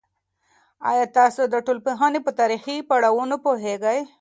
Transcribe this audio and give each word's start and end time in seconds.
ایا 0.89 1.05
تاسو 1.17 1.41
د 1.53 1.55
ټولنپوهنې 1.65 2.19
په 2.25 2.31
تاریخي 2.39 2.75
پړاوونو 2.89 3.35
پوهیږئ؟ 3.45 3.99